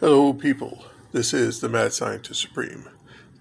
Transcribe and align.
Hello, 0.00 0.32
people. 0.32 0.84
This 1.10 1.34
is 1.34 1.58
the 1.58 1.68
Mad 1.68 1.92
Scientist 1.92 2.40
Supreme, 2.40 2.88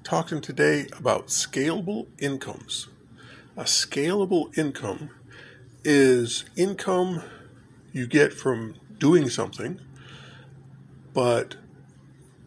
talking 0.03 0.41
today 0.41 0.87
about 0.97 1.27
scalable 1.27 2.07
incomes. 2.17 2.87
A 3.55 3.65
scalable 3.65 4.57
income 4.57 5.11
is 5.83 6.45
income 6.55 7.21
you 7.93 8.07
get 8.07 8.33
from 8.33 8.73
doing 8.97 9.29
something, 9.29 9.79
but 11.13 11.57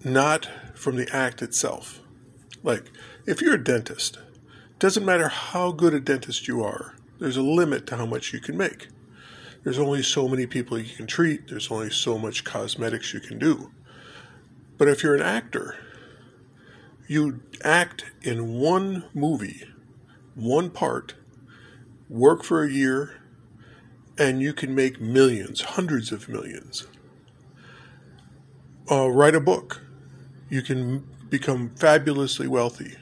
not 0.03 0.49
from 0.75 0.97
the 0.97 1.09
act 1.15 1.41
itself. 1.41 2.01
Like, 2.65 2.91
if 3.27 3.41
you're 3.41 3.55
a 3.55 3.63
dentist, 3.63 4.19
doesn't 4.81 5.07
matter 5.07 5.29
how 5.29 5.71
good 5.71 5.95
a 5.95 6.01
dentist 6.01 6.49
you 6.49 6.65
are, 6.65 6.97
there's 7.21 7.37
a 7.37 7.43
limit 7.43 7.87
to 7.87 7.97
how 7.97 8.07
much 8.07 8.33
you 8.33 8.41
can 8.41 8.57
make. 8.57 8.89
There's 9.63 9.79
only 9.79 10.03
so 10.03 10.27
many 10.27 10.47
people 10.47 10.81
you 10.81 10.97
can 10.97 11.07
treat, 11.07 11.47
there's 11.47 11.71
only 11.71 11.91
so 11.91 12.19
much 12.19 12.43
cosmetics 12.43 13.15
you 13.15 13.21
can 13.21 13.39
do. 13.39 13.71
But 14.81 14.89
if 14.89 15.03
you're 15.03 15.15
an 15.15 15.21
actor, 15.21 15.77
you 17.07 17.43
act 17.63 18.07
in 18.23 18.55
one 18.55 19.05
movie, 19.13 19.65
one 20.35 20.71
part, 20.71 21.17
work 22.09 22.43
for 22.43 22.65
a 22.65 22.71
year, 22.71 23.21
and 24.17 24.41
you 24.41 24.55
can 24.55 24.75
make 24.75 24.99
millions, 24.99 25.61
hundreds 25.61 26.13
of 26.13 26.31
millions. 26.31 26.87
Uh, 28.91 29.11
write 29.11 29.35
a 29.35 29.41
book. 29.41 29.83
You 30.49 30.63
can 30.63 31.07
become 31.29 31.75
fabulously 31.77 32.49
wealthy. 32.49 32.97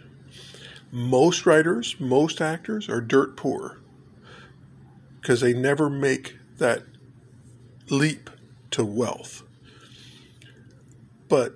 Most 0.90 1.46
writers, 1.46 1.94
most 2.00 2.40
actors 2.40 2.88
are 2.88 3.00
dirt 3.00 3.36
poor 3.36 3.78
because 5.20 5.40
they 5.40 5.52
never 5.52 5.88
make 5.88 6.38
that 6.56 6.82
leap 7.88 8.30
to 8.72 8.84
wealth. 8.84 9.44
But 11.28 11.54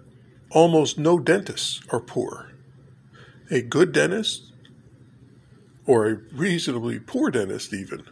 almost 0.53 0.99
no 0.99 1.19
dentists 1.19 1.81
are 1.91 2.01
poor. 2.01 2.53
A 3.51 3.63
good 3.63 3.93
dentist, 3.93 4.53
or 5.87 6.07
a 6.07 6.15
reasonably 6.33 6.99
poor 6.99 7.31
dentist 7.31 7.73
even, 7.73 8.05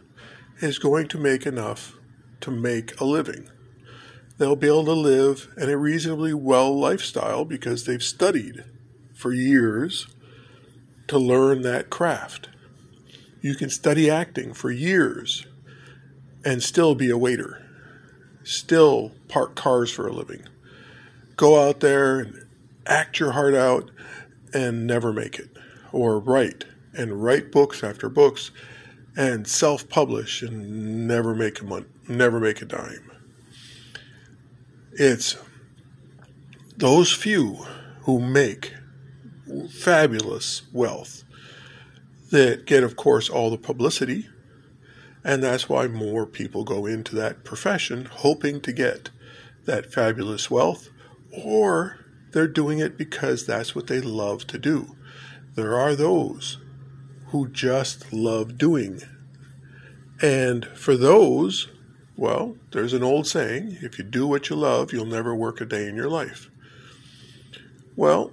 is 0.59 0.79
going 0.79 1.07
to 1.09 1.17
make 1.17 1.45
enough 1.45 1.95
to 2.41 2.51
make 2.51 2.99
a 2.99 3.05
living. 3.05 3.49
They'll 4.37 4.55
be 4.55 4.67
able 4.67 4.85
to 4.85 4.93
live 4.93 5.49
in 5.57 5.69
a 5.69 5.77
reasonably 5.77 6.33
well 6.33 6.77
lifestyle 6.77 7.45
because 7.45 7.85
they've 7.85 8.03
studied 8.03 8.63
for 9.13 9.33
years 9.33 10.07
to 11.07 11.19
learn 11.19 11.61
that 11.61 11.89
craft. 11.89 12.49
You 13.41 13.55
can 13.55 13.69
study 13.69 14.09
acting 14.09 14.53
for 14.53 14.71
years 14.71 15.45
and 16.43 16.63
still 16.63 16.95
be 16.95 17.09
a 17.11 17.17
waiter, 17.17 17.63
still 18.43 19.11
park 19.27 19.55
cars 19.55 19.91
for 19.91 20.07
a 20.07 20.13
living 20.13 20.47
go 21.41 21.67
out 21.67 21.79
there 21.79 22.19
and 22.19 22.45
act 22.85 23.19
your 23.19 23.31
heart 23.31 23.55
out 23.55 23.89
and 24.53 24.85
never 24.85 25.11
make 25.11 25.39
it, 25.39 25.49
or 25.91 26.19
write 26.19 26.65
and 26.93 27.23
write 27.23 27.51
books 27.51 27.83
after 27.83 28.09
books 28.09 28.51
and 29.17 29.47
self-publish 29.47 30.43
and 30.43 31.07
never 31.07 31.33
make 31.33 31.59
a 31.59 31.65
month, 31.65 31.87
never 32.07 32.39
make 32.39 32.61
a 32.61 32.65
dime. 32.65 33.11
It's 34.91 35.35
those 36.77 37.11
few 37.11 37.65
who 38.03 38.19
make 38.19 38.75
fabulous 39.81 40.61
wealth 40.71 41.23
that 42.29 42.67
get, 42.67 42.83
of 42.83 42.95
course, 42.95 43.31
all 43.31 43.49
the 43.49 43.57
publicity. 43.57 44.29
And 45.23 45.41
that's 45.41 45.67
why 45.67 45.87
more 45.87 46.27
people 46.27 46.63
go 46.63 46.85
into 46.85 47.15
that 47.15 47.43
profession 47.43 48.05
hoping 48.05 48.61
to 48.61 48.71
get 48.71 49.09
that 49.65 49.91
fabulous 49.91 50.51
wealth 50.51 50.90
or 51.31 52.05
they're 52.31 52.47
doing 52.47 52.79
it 52.79 52.97
because 52.97 53.45
that's 53.45 53.75
what 53.75 53.87
they 53.87 54.01
love 54.01 54.47
to 54.47 54.57
do. 54.57 54.95
There 55.55 55.77
are 55.77 55.95
those 55.95 56.57
who 57.27 57.47
just 57.47 58.11
love 58.13 58.57
doing. 58.57 59.01
And 60.21 60.65
for 60.65 60.95
those, 60.95 61.67
well, 62.15 62.55
there's 62.71 62.93
an 62.93 63.03
old 63.03 63.27
saying 63.27 63.77
if 63.81 63.97
you 63.97 64.03
do 64.03 64.27
what 64.27 64.49
you 64.49 64.55
love, 64.55 64.93
you'll 64.93 65.05
never 65.05 65.35
work 65.35 65.59
a 65.59 65.65
day 65.65 65.87
in 65.87 65.95
your 65.95 66.09
life. 66.09 66.49
Well, 67.95 68.31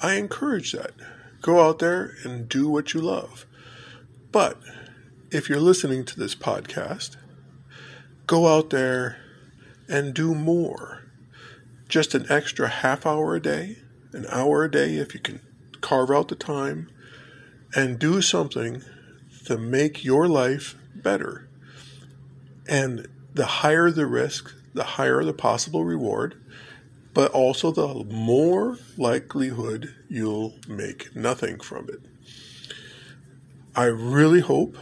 I 0.00 0.14
encourage 0.14 0.72
that. 0.72 0.92
Go 1.40 1.60
out 1.60 1.78
there 1.78 2.14
and 2.24 2.48
do 2.48 2.68
what 2.68 2.94
you 2.94 3.00
love. 3.00 3.46
But 4.32 4.58
if 5.30 5.48
you're 5.48 5.60
listening 5.60 6.04
to 6.06 6.18
this 6.18 6.34
podcast, 6.34 7.16
go 8.26 8.48
out 8.48 8.70
there 8.70 9.18
and 9.88 10.14
do 10.14 10.34
more 10.34 11.03
just 11.94 12.12
an 12.12 12.26
extra 12.28 12.66
half 12.66 13.06
hour 13.06 13.36
a 13.36 13.40
day, 13.40 13.76
an 14.12 14.26
hour 14.28 14.64
a 14.64 14.70
day, 14.70 14.96
if 14.96 15.14
you 15.14 15.20
can 15.20 15.40
carve 15.80 16.10
out 16.10 16.26
the 16.26 16.34
time, 16.34 16.90
and 17.76 18.00
do 18.00 18.20
something 18.20 18.82
to 19.44 19.56
make 19.56 20.04
your 20.04 20.26
life 20.26 20.74
better. 20.96 21.48
And 22.68 23.06
the 23.32 23.46
higher 23.46 23.92
the 23.92 24.06
risk, 24.06 24.52
the 24.74 24.82
higher 24.82 25.22
the 25.22 25.32
possible 25.32 25.84
reward, 25.84 26.34
but 27.12 27.30
also 27.30 27.70
the 27.70 28.02
more 28.12 28.76
likelihood 28.96 29.94
you'll 30.08 30.54
make 30.66 31.14
nothing 31.14 31.60
from 31.60 31.88
it. 31.88 32.00
I 33.76 33.84
really 33.84 34.40
hope 34.40 34.76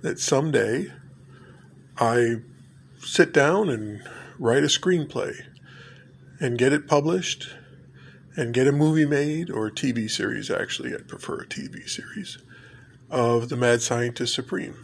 that 0.00 0.18
someday 0.18 0.90
I 1.98 2.36
sit 2.98 3.34
down 3.34 3.68
and 3.68 4.00
write 4.38 4.64
a 4.64 4.68
screenplay 4.68 5.42
and 6.40 6.58
get 6.58 6.72
it 6.72 6.86
published 6.86 7.48
and 8.36 8.52
get 8.52 8.66
a 8.66 8.72
movie 8.72 9.06
made 9.06 9.50
or 9.50 9.66
a 9.66 9.72
TV 9.72 10.10
series, 10.10 10.50
actually, 10.50 10.94
I'd 10.94 11.08
prefer 11.08 11.40
a 11.40 11.46
TV 11.46 11.88
series 11.88 12.38
of 13.10 13.48
The 13.48 13.56
Mad 13.56 13.80
Scientist 13.80 14.34
Supreme 14.34 14.76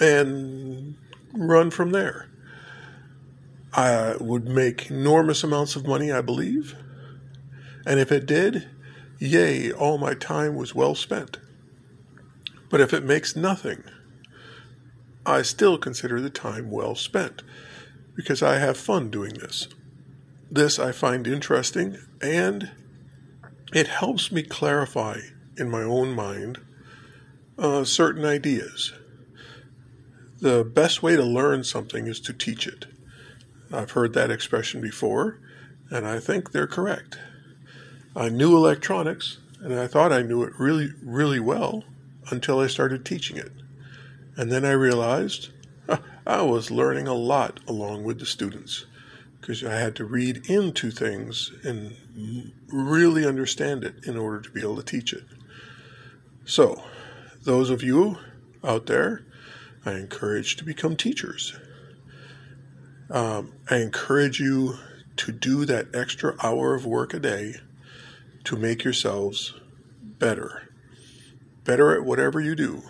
and 0.00 0.96
run 1.32 1.70
from 1.70 1.90
there. 1.90 2.28
I 3.72 4.16
would 4.20 4.46
make 4.46 4.90
enormous 4.90 5.42
amounts 5.42 5.76
of 5.76 5.86
money, 5.86 6.12
I 6.12 6.20
believe. 6.20 6.76
And 7.86 7.98
if 7.98 8.12
it 8.12 8.26
did, 8.26 8.68
yay, 9.18 9.72
all 9.72 9.98
my 9.98 10.14
time 10.14 10.54
was 10.54 10.74
well 10.74 10.94
spent. 10.94 11.38
But 12.70 12.80
if 12.80 12.92
it 12.92 13.04
makes 13.04 13.34
nothing, 13.34 13.84
I 15.26 15.42
still 15.42 15.78
consider 15.78 16.20
the 16.20 16.30
time 16.30 16.70
well 16.70 16.94
spent 16.94 17.42
because 18.14 18.42
I 18.42 18.58
have 18.58 18.76
fun 18.76 19.10
doing 19.10 19.34
this. 19.34 19.68
This 20.50 20.78
I 20.78 20.92
find 20.92 21.26
interesting 21.26 21.98
and 22.20 22.70
it 23.72 23.88
helps 23.88 24.30
me 24.30 24.42
clarify 24.42 25.18
in 25.56 25.70
my 25.70 25.82
own 25.82 26.12
mind 26.14 26.60
uh, 27.58 27.84
certain 27.84 28.24
ideas. 28.24 28.92
The 30.40 30.64
best 30.64 31.02
way 31.02 31.16
to 31.16 31.24
learn 31.24 31.64
something 31.64 32.06
is 32.06 32.20
to 32.20 32.32
teach 32.32 32.66
it. 32.66 32.86
I've 33.72 33.92
heard 33.92 34.12
that 34.14 34.30
expression 34.30 34.80
before, 34.80 35.40
and 35.90 36.06
I 36.06 36.20
think 36.20 36.52
they're 36.52 36.66
correct. 36.66 37.18
I 38.14 38.28
knew 38.28 38.56
electronics, 38.56 39.38
and 39.60 39.74
I 39.74 39.86
thought 39.86 40.12
I 40.12 40.22
knew 40.22 40.42
it 40.42 40.52
really, 40.58 40.90
really 41.02 41.40
well 41.40 41.84
until 42.30 42.60
I 42.60 42.66
started 42.66 43.04
teaching 43.04 43.36
it. 43.36 43.52
And 44.36 44.52
then 44.52 44.64
I 44.64 44.72
realized 44.72 45.50
I 46.26 46.42
was 46.42 46.70
learning 46.70 47.06
a 47.06 47.14
lot 47.14 47.60
along 47.68 48.04
with 48.04 48.18
the 48.18 48.26
students 48.26 48.86
because 49.40 49.62
I 49.62 49.74
had 49.74 49.94
to 49.96 50.06
read 50.06 50.48
into 50.48 50.90
things 50.90 51.52
and 51.62 51.94
really 52.68 53.26
understand 53.26 53.84
it 53.84 54.06
in 54.06 54.16
order 54.16 54.40
to 54.40 54.50
be 54.50 54.62
able 54.62 54.76
to 54.76 54.82
teach 54.82 55.12
it. 55.12 55.24
So, 56.46 56.82
those 57.42 57.68
of 57.68 57.82
you 57.82 58.18
out 58.62 58.86
there, 58.86 59.26
I 59.84 59.92
encourage 59.92 60.56
to 60.56 60.64
become 60.64 60.96
teachers. 60.96 61.58
Um, 63.10 63.52
I 63.68 63.76
encourage 63.76 64.40
you 64.40 64.78
to 65.16 65.30
do 65.30 65.66
that 65.66 65.94
extra 65.94 66.36
hour 66.42 66.74
of 66.74 66.86
work 66.86 67.12
a 67.12 67.20
day 67.20 67.56
to 68.44 68.56
make 68.56 68.82
yourselves 68.82 69.54
better. 70.02 70.70
Better 71.64 71.94
at 71.94 72.04
whatever 72.04 72.40
you 72.40 72.54
do. 72.54 72.82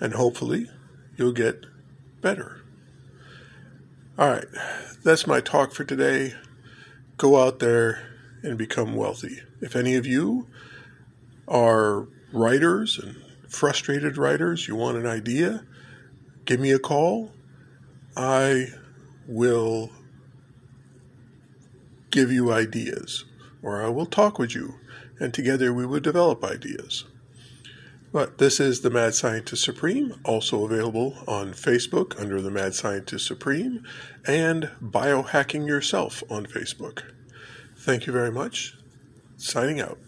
And 0.00 0.14
hopefully, 0.14 0.68
you'll 1.16 1.32
get 1.32 1.66
better. 2.24 2.62
All 4.18 4.30
right, 4.30 4.46
that's 5.04 5.26
my 5.26 5.40
talk 5.40 5.74
for 5.74 5.84
today. 5.84 6.32
Go 7.18 7.38
out 7.38 7.58
there 7.58 8.08
and 8.42 8.56
become 8.56 8.96
wealthy. 8.96 9.42
If 9.60 9.76
any 9.76 9.94
of 9.94 10.06
you 10.06 10.48
are 11.46 12.08
writers 12.32 12.98
and 12.98 13.16
frustrated 13.46 14.16
writers, 14.16 14.66
you 14.66 14.74
want 14.74 14.96
an 14.96 15.06
idea, 15.06 15.66
give 16.46 16.60
me 16.60 16.70
a 16.70 16.78
call. 16.78 17.30
I 18.16 18.68
will 19.28 19.90
give 22.10 22.32
you 22.32 22.50
ideas, 22.50 23.26
or 23.62 23.84
I 23.84 23.90
will 23.90 24.06
talk 24.06 24.38
with 24.38 24.54
you, 24.54 24.76
and 25.20 25.34
together 25.34 25.74
we 25.74 25.84
will 25.84 26.00
develop 26.00 26.42
ideas. 26.42 27.04
But 28.14 28.38
this 28.38 28.60
is 28.60 28.82
the 28.82 28.90
Mad 28.90 29.16
Scientist 29.16 29.64
Supreme, 29.64 30.14
also 30.22 30.64
available 30.64 31.16
on 31.26 31.52
Facebook 31.52 32.16
under 32.20 32.40
the 32.40 32.48
Mad 32.48 32.72
Scientist 32.72 33.26
Supreme 33.26 33.84
and 34.24 34.70
Biohacking 34.80 35.66
Yourself 35.66 36.22
on 36.30 36.46
Facebook. 36.46 37.02
Thank 37.76 38.06
you 38.06 38.12
very 38.12 38.30
much. 38.30 38.76
Signing 39.36 39.80
out. 39.80 39.98